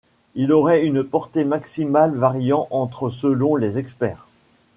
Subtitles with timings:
[0.33, 4.25] Il aurait une portée maximale variant entre selon les experts.